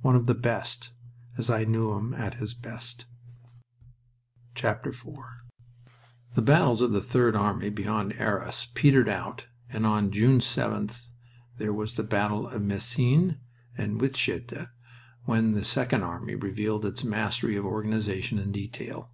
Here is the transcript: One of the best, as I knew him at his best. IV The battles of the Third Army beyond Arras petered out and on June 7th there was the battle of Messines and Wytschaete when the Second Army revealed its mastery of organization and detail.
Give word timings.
One 0.00 0.16
of 0.16 0.26
the 0.26 0.34
best, 0.34 0.90
as 1.36 1.48
I 1.48 1.64
knew 1.64 1.92
him 1.92 2.12
at 2.12 2.34
his 2.34 2.52
best. 2.52 3.04
IV 4.56 5.06
The 6.34 6.42
battles 6.42 6.80
of 6.82 6.90
the 6.90 7.00
Third 7.00 7.36
Army 7.36 7.70
beyond 7.70 8.14
Arras 8.14 8.66
petered 8.74 9.08
out 9.08 9.46
and 9.70 9.86
on 9.86 10.10
June 10.10 10.40
7th 10.40 11.06
there 11.58 11.72
was 11.72 11.94
the 11.94 12.02
battle 12.02 12.48
of 12.48 12.60
Messines 12.60 13.34
and 13.76 14.00
Wytschaete 14.00 14.66
when 15.26 15.52
the 15.52 15.64
Second 15.64 16.02
Army 16.02 16.34
revealed 16.34 16.84
its 16.84 17.04
mastery 17.04 17.54
of 17.54 17.64
organization 17.64 18.40
and 18.40 18.52
detail. 18.52 19.12